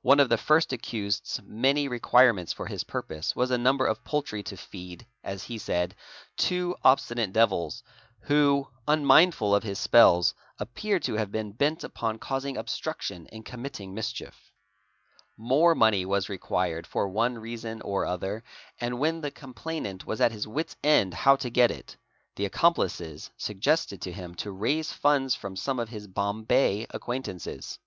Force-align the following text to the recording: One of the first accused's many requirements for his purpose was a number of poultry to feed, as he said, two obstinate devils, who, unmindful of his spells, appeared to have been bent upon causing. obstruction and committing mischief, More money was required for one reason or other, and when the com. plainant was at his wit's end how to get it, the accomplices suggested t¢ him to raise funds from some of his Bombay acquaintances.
One 0.00 0.18
of 0.18 0.28
the 0.28 0.38
first 0.38 0.72
accused's 0.72 1.40
many 1.44 1.86
requirements 1.86 2.52
for 2.52 2.66
his 2.66 2.82
purpose 2.82 3.36
was 3.36 3.52
a 3.52 3.56
number 3.56 3.86
of 3.86 4.02
poultry 4.02 4.42
to 4.42 4.56
feed, 4.56 5.06
as 5.22 5.44
he 5.44 5.56
said, 5.56 5.94
two 6.36 6.74
obstinate 6.82 7.32
devils, 7.32 7.84
who, 8.22 8.66
unmindful 8.88 9.54
of 9.54 9.62
his 9.62 9.78
spells, 9.78 10.34
appeared 10.58 11.04
to 11.04 11.14
have 11.14 11.30
been 11.30 11.52
bent 11.52 11.84
upon 11.84 12.18
causing. 12.18 12.56
obstruction 12.56 13.28
and 13.28 13.44
committing 13.44 13.94
mischief, 13.94 14.50
More 15.36 15.76
money 15.76 16.04
was 16.04 16.28
required 16.28 16.84
for 16.84 17.08
one 17.08 17.38
reason 17.38 17.80
or 17.82 18.04
other, 18.04 18.42
and 18.80 18.98
when 18.98 19.20
the 19.20 19.30
com. 19.30 19.54
plainant 19.54 20.04
was 20.04 20.20
at 20.20 20.32
his 20.32 20.44
wit's 20.48 20.74
end 20.82 21.14
how 21.14 21.36
to 21.36 21.50
get 21.50 21.70
it, 21.70 21.96
the 22.34 22.46
accomplices 22.46 23.30
suggested 23.36 24.00
t¢ 24.00 24.12
him 24.12 24.34
to 24.34 24.50
raise 24.50 24.92
funds 24.92 25.36
from 25.36 25.54
some 25.54 25.78
of 25.78 25.90
his 25.90 26.08
Bombay 26.08 26.88
acquaintances. 26.90 27.78